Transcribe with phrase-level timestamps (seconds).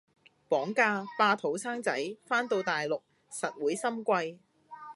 [0.49, 1.95] 綁架，霸肚生仔，
[2.25, 4.39] 番到大陸，實會心悸